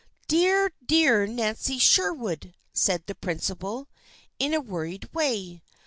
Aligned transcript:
"Dear, 0.27 0.71
dear, 0.83 1.27
Nancy 1.27 1.77
Sherwood," 1.77 2.55
said 2.73 3.05
the 3.05 3.13
principal, 3.13 3.87
in 4.39 4.51
a 4.55 4.59
worried 4.59 5.13
way. 5.13 5.61